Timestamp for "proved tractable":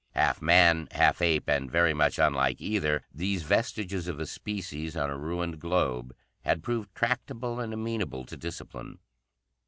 6.63-7.59